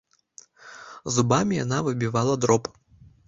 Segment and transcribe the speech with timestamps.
[1.17, 2.63] Зубамі яна выбівала дроб.